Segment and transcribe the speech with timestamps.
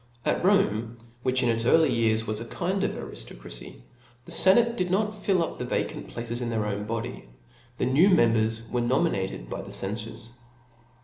[0.25, 3.81] At Rome, which in its early years was a kirtd of ariftbcracy^
[4.25, 7.29] the fenate did not fill up the vacant plaCes in their own body;
[7.77, 10.29] the new members were nominated by the f cenfors.